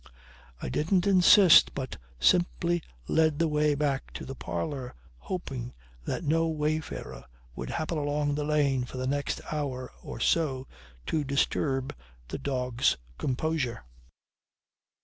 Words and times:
I 0.59 0.69
didn't 0.69 1.05
insist 1.05 1.75
but 1.75 1.97
simply 2.19 2.81
led 3.07 3.37
the 3.37 3.47
way 3.47 3.75
back 3.75 4.11
to 4.13 4.25
the 4.25 4.33
parlour, 4.33 4.95
hoping 5.19 5.75
that 6.05 6.23
no 6.23 6.47
wayfarer 6.47 7.25
would 7.55 7.69
happen 7.69 7.99
along 7.99 8.33
the 8.33 8.43
lane 8.43 8.83
for 8.83 8.97
the 8.97 9.05
next 9.05 9.41
hour 9.51 9.91
or 10.01 10.19
so 10.19 10.65
to 11.05 11.23
disturb 11.23 11.95
the 12.29 12.39
dog's 12.39 12.97
composure. 13.19 13.83